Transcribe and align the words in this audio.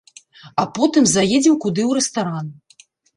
А 0.61 0.63
потым 0.77 1.03
заедзем 1.11 1.55
куды 1.65 1.83
ў 1.89 1.99
рэстаран. 1.99 2.49